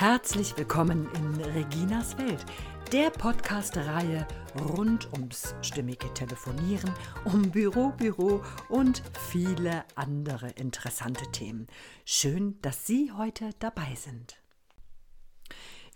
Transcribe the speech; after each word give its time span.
Herzlich 0.00 0.56
willkommen 0.56 1.10
in 1.12 1.44
Reginas 1.52 2.16
Welt, 2.16 2.42
der 2.90 3.10
Podcast-Reihe 3.10 4.26
rund 4.58 5.12
ums 5.12 5.54
stimmige 5.60 6.10
Telefonieren, 6.14 6.90
um 7.26 7.50
Büro, 7.50 7.90
Büro 7.90 8.42
und 8.70 9.02
viele 9.28 9.84
andere 9.96 10.48
interessante 10.52 11.30
Themen. 11.32 11.66
Schön, 12.06 12.58
dass 12.62 12.86
Sie 12.86 13.12
heute 13.12 13.50
dabei 13.58 13.94
sind. 13.94 14.40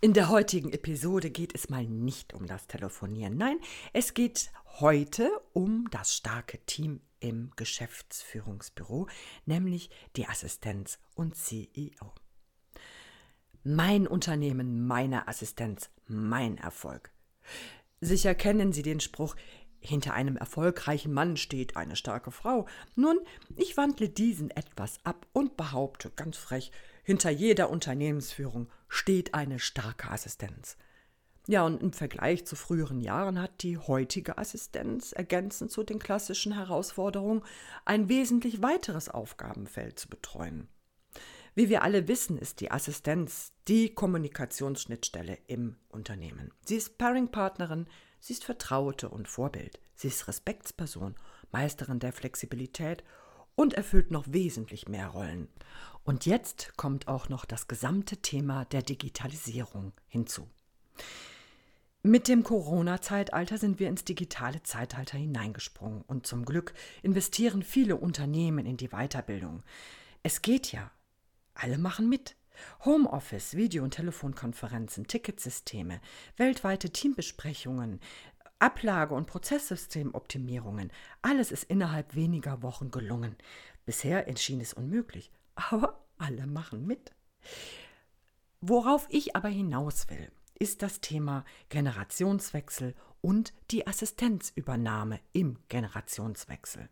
In 0.02 0.12
der 0.12 0.28
heutigen 0.28 0.70
Episode 0.70 1.30
geht 1.30 1.54
es 1.54 1.70
mal 1.70 1.86
nicht 1.86 2.34
um 2.34 2.46
das 2.46 2.66
Telefonieren. 2.66 3.38
Nein, 3.38 3.58
es 3.94 4.12
geht 4.12 4.50
heute 4.80 5.30
um 5.54 5.88
das 5.90 6.14
starke 6.14 6.58
Team 6.66 7.00
im 7.20 7.52
Geschäftsführungsbüro, 7.56 9.08
nämlich 9.46 9.88
die 10.14 10.26
Assistenz 10.26 10.98
und 11.14 11.36
CEO. 11.36 12.12
Mein 13.66 14.06
Unternehmen, 14.06 14.86
meine 14.86 15.26
Assistenz, 15.26 15.88
mein 16.06 16.58
Erfolg. 16.58 17.10
Sicher 18.02 18.34
kennen 18.34 18.74
Sie 18.74 18.82
den 18.82 19.00
Spruch, 19.00 19.36
hinter 19.80 20.12
einem 20.12 20.36
erfolgreichen 20.36 21.14
Mann 21.14 21.38
steht 21.38 21.74
eine 21.74 21.96
starke 21.96 22.30
Frau. 22.30 22.66
Nun, 22.94 23.18
ich 23.56 23.78
wandle 23.78 24.10
diesen 24.10 24.50
etwas 24.50 24.98
ab 25.04 25.26
und 25.32 25.56
behaupte 25.56 26.10
ganz 26.10 26.36
frech, 26.36 26.72
hinter 27.04 27.30
jeder 27.30 27.70
Unternehmensführung 27.70 28.68
steht 28.86 29.32
eine 29.32 29.58
starke 29.58 30.10
Assistenz. 30.10 30.76
Ja, 31.46 31.64
und 31.64 31.82
im 31.82 31.94
Vergleich 31.94 32.44
zu 32.44 32.56
früheren 32.56 33.00
Jahren 33.00 33.40
hat 33.40 33.62
die 33.62 33.78
heutige 33.78 34.36
Assistenz 34.36 35.12
ergänzend 35.12 35.70
zu 35.70 35.84
den 35.84 35.98
klassischen 35.98 36.52
Herausforderungen 36.52 37.42
ein 37.86 38.10
wesentlich 38.10 38.60
weiteres 38.60 39.08
Aufgabenfeld 39.08 39.98
zu 39.98 40.10
betreuen. 40.10 40.68
Wie 41.54 41.68
wir 41.68 41.82
alle 41.82 42.08
wissen, 42.08 42.36
ist 42.36 42.60
die 42.60 42.72
Assistenz 42.72 43.52
die 43.68 43.94
Kommunikationsschnittstelle 43.94 45.38
im 45.46 45.76
Unternehmen. 45.88 46.52
Sie 46.64 46.74
ist 46.74 46.98
Pairing-Partnerin, 46.98 47.86
sie 48.18 48.32
ist 48.32 48.44
Vertraute 48.44 49.08
und 49.08 49.28
Vorbild, 49.28 49.78
sie 49.94 50.08
ist 50.08 50.26
Respektsperson, 50.26 51.14
Meisterin 51.52 52.00
der 52.00 52.12
Flexibilität 52.12 53.04
und 53.54 53.74
erfüllt 53.74 54.10
noch 54.10 54.24
wesentlich 54.26 54.88
mehr 54.88 55.06
Rollen. 55.06 55.46
Und 56.02 56.26
jetzt 56.26 56.76
kommt 56.76 57.06
auch 57.06 57.28
noch 57.28 57.44
das 57.44 57.68
gesamte 57.68 58.16
Thema 58.16 58.64
der 58.64 58.82
Digitalisierung 58.82 59.92
hinzu. 60.08 60.48
Mit 62.02 62.26
dem 62.26 62.42
Corona-Zeitalter 62.42 63.58
sind 63.58 63.78
wir 63.78 63.88
ins 63.88 64.04
digitale 64.04 64.62
Zeitalter 64.64 65.16
hineingesprungen 65.16 66.02
und 66.02 66.26
zum 66.26 66.44
Glück 66.44 66.74
investieren 67.02 67.62
viele 67.62 67.96
Unternehmen 67.96 68.66
in 68.66 68.76
die 68.76 68.88
Weiterbildung. 68.88 69.62
Es 70.22 70.42
geht 70.42 70.72
ja 70.72 70.90
alle 71.54 71.78
machen 71.78 72.08
mit. 72.08 72.36
Homeoffice, 72.84 73.56
Video- 73.56 73.82
und 73.82 73.92
Telefonkonferenzen, 73.92 75.06
Ticketsysteme, 75.06 76.00
weltweite 76.36 76.90
Teambesprechungen, 76.90 78.00
Ablage- 78.58 79.14
und 79.14 79.26
Prozesssystemoptimierungen, 79.26 80.92
alles 81.22 81.50
ist 81.50 81.64
innerhalb 81.64 82.14
weniger 82.14 82.62
Wochen 82.62 82.90
gelungen. 82.90 83.36
Bisher 83.84 84.28
erschien 84.28 84.60
es 84.60 84.72
unmöglich, 84.72 85.32
aber 85.54 86.06
alle 86.18 86.46
machen 86.46 86.86
mit. 86.86 87.12
Worauf 88.60 89.06
ich 89.10 89.36
aber 89.36 89.48
hinaus 89.48 90.08
will, 90.08 90.30
ist 90.58 90.82
das 90.82 91.00
Thema 91.00 91.44
Generationswechsel 91.68 92.94
und 93.20 93.52
die 93.70 93.86
Assistenzübernahme 93.86 95.20
im 95.32 95.58
Generationswechsel. 95.68 96.88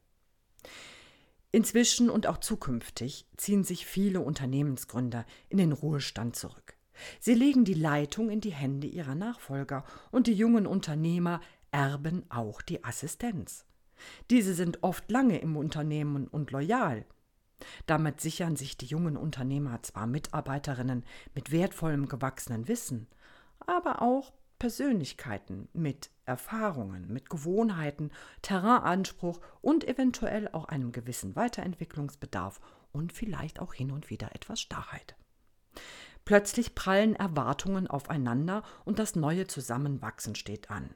Inzwischen 1.55 2.09
und 2.09 2.27
auch 2.27 2.39
zukünftig 2.39 3.27
ziehen 3.37 3.63
sich 3.63 3.85
viele 3.85 4.21
Unternehmensgründer 4.21 5.27
in 5.51 5.59
den 5.59 5.73
Ruhestand 5.73 6.35
zurück. 6.35 6.77
Sie 7.21 7.35
legen 7.35 7.65
die 7.65 7.75
Leitung 7.75 8.31
in 8.31 8.41
die 8.41 8.53
Hände 8.53 8.87
ihrer 8.87 9.15
Nachfolger 9.15 9.85
und 10.11 10.27
die 10.27 10.35
jungen 10.35 10.67
Unternehmer 10.67 11.41
erben 11.71 12.25
auch 12.31 12.63
die 12.63 12.83
Assistenz. 12.85 13.67
Diese 14.31 14.55
sind 14.55 14.83
oft 14.83 15.11
lange 15.11 15.39
im 15.39 15.57
Unternehmen 15.57 16.27
und 16.27 16.51
loyal. 16.51 17.05
Damit 17.87 18.21
sichern 18.21 18.57
sich 18.57 18.77
die 18.79 18.87
jungen 18.87 19.17
Unternehmer 19.17 19.83
zwar 19.83 20.07
Mitarbeiterinnen 20.07 21.05
mit 21.35 21.53
wertvollem 21.53 22.09
gewachsenen 22.09 22.67
Wissen, 22.67 23.07
aber 23.61 24.03
auch 24.03 24.33
Persönlichkeiten 24.63 25.69
mit 25.73 26.09
Erfahrungen, 26.25 27.13
mit 27.13 27.29
Gewohnheiten, 27.29 28.13
Terrainanspruch 28.43 29.41
und 29.61 29.89
eventuell 29.89 30.49
auch 30.53 30.67
einem 30.67 30.93
gewissen 30.93 31.35
Weiterentwicklungsbedarf 31.35 32.61
und 32.93 33.13
vielleicht 33.13 33.59
auch 33.59 33.75
hin 33.75 33.91
und 33.91 34.09
wieder 34.09 34.37
etwas 34.37 34.61
Starrheit. 34.61 35.17
Plötzlich 36.25 36.77
prallen 36.77 37.17
Erwartungen 37.17 37.89
aufeinander 37.89 38.63
und 38.85 39.01
das 39.01 39.17
neue 39.17 39.49
Zusammenwachsen 39.49 40.37
steht 40.37 40.71
an. 40.71 40.95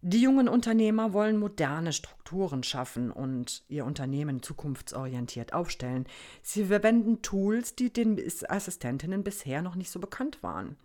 Die 0.00 0.20
jungen 0.20 0.48
Unternehmer 0.48 1.12
wollen 1.12 1.36
moderne 1.38 1.92
Strukturen 1.92 2.64
schaffen 2.64 3.12
und 3.12 3.62
ihr 3.68 3.84
Unternehmen 3.84 4.42
zukunftsorientiert 4.42 5.52
aufstellen. 5.52 6.04
Sie 6.42 6.64
verwenden 6.64 7.22
Tools, 7.22 7.76
die 7.76 7.92
den 7.92 8.20
Assistentinnen 8.48 9.22
bisher 9.22 9.62
noch 9.62 9.76
nicht 9.76 9.92
so 9.92 10.00
bekannt 10.00 10.42
waren. 10.42 10.76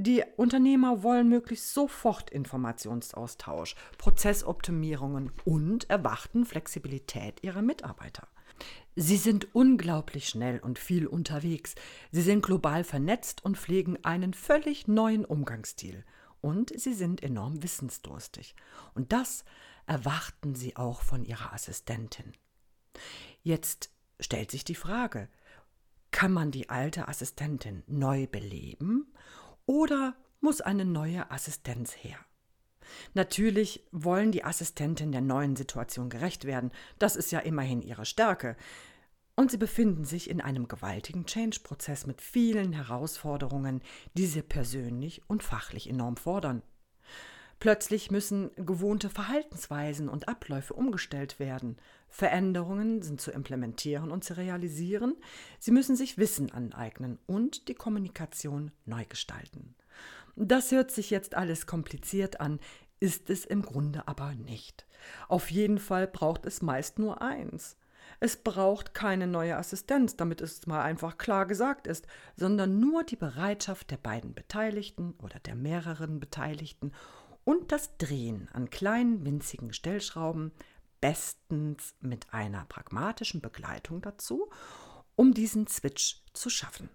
Die 0.00 0.22
Unternehmer 0.36 1.02
wollen 1.02 1.28
möglichst 1.28 1.74
sofort 1.74 2.30
Informationsaustausch, 2.30 3.74
Prozessoptimierungen 3.98 5.32
und 5.44 5.90
erwarten 5.90 6.44
Flexibilität 6.44 7.42
ihrer 7.42 7.62
Mitarbeiter. 7.62 8.28
Sie 8.94 9.16
sind 9.16 9.52
unglaublich 9.56 10.28
schnell 10.28 10.60
und 10.60 10.78
viel 10.78 11.08
unterwegs. 11.08 11.74
Sie 12.12 12.22
sind 12.22 12.46
global 12.46 12.84
vernetzt 12.84 13.44
und 13.44 13.58
pflegen 13.58 13.98
einen 14.04 14.34
völlig 14.34 14.86
neuen 14.86 15.24
Umgangsstil. 15.24 16.04
Und 16.40 16.72
sie 16.78 16.94
sind 16.94 17.20
enorm 17.24 17.64
wissensdurstig. 17.64 18.54
Und 18.94 19.12
das 19.12 19.44
erwarten 19.88 20.54
sie 20.54 20.76
auch 20.76 21.02
von 21.02 21.24
ihrer 21.24 21.52
Assistentin. 21.52 22.34
Jetzt 23.42 23.90
stellt 24.20 24.52
sich 24.52 24.62
die 24.62 24.76
Frage, 24.76 25.28
kann 26.12 26.32
man 26.32 26.52
die 26.52 26.68
alte 26.68 27.08
Assistentin 27.08 27.82
neu 27.88 28.28
beleben 28.28 29.12
oder 29.68 30.16
muss 30.40 30.62
eine 30.62 30.86
neue 30.86 31.30
Assistenz 31.30 31.92
her? 31.92 32.16
Natürlich 33.12 33.86
wollen 33.92 34.32
die 34.32 34.42
Assistenten 34.42 35.12
der 35.12 35.20
neuen 35.20 35.56
Situation 35.56 36.08
gerecht 36.08 36.46
werden, 36.46 36.72
das 36.98 37.16
ist 37.16 37.30
ja 37.30 37.40
immerhin 37.40 37.82
ihre 37.82 38.06
Stärke. 38.06 38.56
Und 39.36 39.50
sie 39.50 39.58
befinden 39.58 40.04
sich 40.04 40.30
in 40.30 40.40
einem 40.40 40.66
gewaltigen 40.66 41.26
Change-Prozess 41.26 42.06
mit 42.06 42.22
vielen 42.22 42.72
Herausforderungen, 42.72 43.82
die 44.14 44.26
sie 44.26 44.42
persönlich 44.42 45.22
und 45.28 45.42
fachlich 45.42 45.88
enorm 45.88 46.16
fordern. 46.16 46.62
Plötzlich 47.60 48.10
müssen 48.12 48.50
gewohnte 48.54 49.10
Verhaltensweisen 49.10 50.08
und 50.08 50.28
Abläufe 50.28 50.74
umgestellt 50.74 51.40
werden. 51.40 51.76
Veränderungen 52.08 53.02
sind 53.02 53.20
zu 53.20 53.32
implementieren 53.32 54.12
und 54.12 54.22
zu 54.22 54.36
realisieren. 54.36 55.16
Sie 55.58 55.72
müssen 55.72 55.96
sich 55.96 56.18
Wissen 56.18 56.52
aneignen 56.52 57.18
und 57.26 57.68
die 57.68 57.74
Kommunikation 57.74 58.70
neu 58.84 59.04
gestalten. 59.08 59.74
Das 60.36 60.70
hört 60.70 60.92
sich 60.92 61.10
jetzt 61.10 61.34
alles 61.34 61.66
kompliziert 61.66 62.40
an, 62.40 62.60
ist 63.00 63.28
es 63.28 63.44
im 63.44 63.62
Grunde 63.62 64.06
aber 64.06 64.34
nicht. 64.34 64.86
Auf 65.28 65.50
jeden 65.50 65.78
Fall 65.78 66.06
braucht 66.06 66.46
es 66.46 66.62
meist 66.62 67.00
nur 67.00 67.22
eins. 67.22 67.76
Es 68.20 68.36
braucht 68.36 68.94
keine 68.94 69.26
neue 69.26 69.56
Assistenz, 69.56 70.16
damit 70.16 70.40
es 70.40 70.66
mal 70.66 70.82
einfach 70.82 71.18
klar 71.18 71.46
gesagt 71.46 71.86
ist, 71.86 72.06
sondern 72.36 72.80
nur 72.80 73.04
die 73.04 73.16
Bereitschaft 73.16 73.90
der 73.90 73.96
beiden 73.96 74.34
Beteiligten 74.34 75.14
oder 75.22 75.38
der 75.40 75.54
mehreren 75.54 76.18
Beteiligten 76.20 76.92
und 77.48 77.72
das 77.72 77.96
Drehen 77.96 78.46
an 78.52 78.68
kleinen 78.68 79.24
winzigen 79.24 79.72
Stellschrauben, 79.72 80.52
bestens 81.00 81.94
mit 81.98 82.26
einer 82.34 82.66
pragmatischen 82.66 83.40
Begleitung 83.40 84.02
dazu, 84.02 84.50
um 85.16 85.32
diesen 85.32 85.66
Switch 85.66 86.20
zu 86.34 86.50
schaffen. 86.50 86.90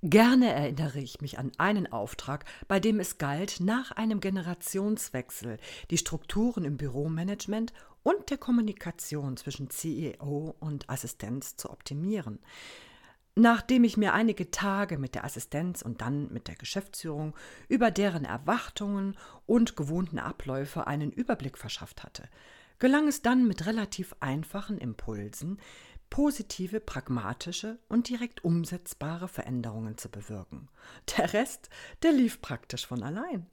Gerne 0.00 0.50
erinnere 0.50 1.00
ich 1.00 1.20
mich 1.20 1.38
an 1.38 1.52
einen 1.58 1.92
Auftrag, 1.92 2.46
bei 2.68 2.80
dem 2.80 3.00
es 3.00 3.18
galt, 3.18 3.60
nach 3.60 3.90
einem 3.90 4.20
Generationswechsel 4.20 5.58
die 5.90 5.98
Strukturen 5.98 6.64
im 6.64 6.78
Büromanagement 6.78 7.74
und 8.02 8.30
der 8.30 8.38
Kommunikation 8.38 9.36
zwischen 9.36 9.68
CEO 9.68 10.56
und 10.58 10.88
Assistenz 10.88 11.56
zu 11.56 11.68
optimieren. 11.68 12.38
Nachdem 13.38 13.84
ich 13.84 13.98
mir 13.98 14.14
einige 14.14 14.50
Tage 14.50 14.96
mit 14.96 15.14
der 15.14 15.24
Assistenz 15.24 15.82
und 15.82 16.00
dann 16.00 16.32
mit 16.32 16.48
der 16.48 16.54
Geschäftsführung 16.54 17.34
über 17.68 17.90
deren 17.90 18.24
Erwartungen 18.24 19.14
und 19.44 19.76
gewohnten 19.76 20.18
Abläufe 20.18 20.86
einen 20.86 21.12
Überblick 21.12 21.58
verschafft 21.58 22.02
hatte, 22.02 22.30
gelang 22.78 23.08
es 23.08 23.20
dann 23.20 23.46
mit 23.46 23.66
relativ 23.66 24.16
einfachen 24.20 24.78
Impulsen, 24.78 25.58
positive, 26.08 26.80
pragmatische 26.80 27.78
und 27.90 28.08
direkt 28.08 28.42
umsetzbare 28.42 29.28
Veränderungen 29.28 29.98
zu 29.98 30.08
bewirken. 30.08 30.70
Der 31.18 31.34
Rest, 31.34 31.68
der 32.02 32.12
lief 32.12 32.40
praktisch 32.40 32.86
von 32.86 33.02
allein. 33.02 33.44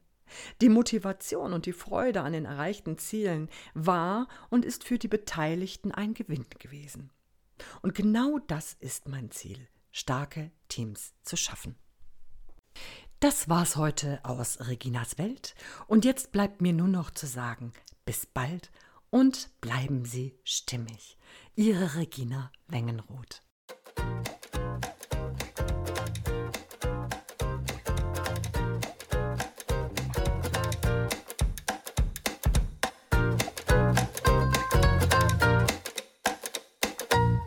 Die 0.62 0.70
Motivation 0.70 1.52
und 1.52 1.66
die 1.66 1.74
Freude 1.74 2.22
an 2.22 2.32
den 2.32 2.46
erreichten 2.46 2.98
Zielen 2.98 3.50
war 3.74 4.30
und 4.50 4.64
ist 4.64 4.86
für 4.86 4.98
die 4.98 5.10
Beteiligten 5.10 5.92
ein 5.92 6.14
Gewinn 6.14 6.46
gewesen. 6.58 7.10
Und 7.84 7.94
genau 7.94 8.40
das 8.48 8.74
ist 8.80 9.08
mein 9.10 9.30
Ziel 9.30 9.68
starke 9.92 10.52
Teams 10.70 11.14
zu 11.22 11.36
schaffen. 11.38 11.76
Das 13.20 13.48
war's 13.50 13.76
heute 13.76 14.20
aus 14.24 14.68
Reginas 14.68 15.18
Welt 15.18 15.54
und 15.88 16.06
jetzt 16.06 16.32
bleibt 16.32 16.62
mir 16.62 16.74
nur 16.74 16.88
noch 16.88 17.12
zu 17.12 17.28
sagen, 17.28 17.74
bis 18.06 18.26
bald 18.26 18.72
und 19.10 19.50
bleiben 19.62 20.06
Sie 20.06 20.40
stimmig. 20.44 21.18
Ihre 21.56 21.96
Regina 21.96 22.52
Wengenroth. 22.68 23.44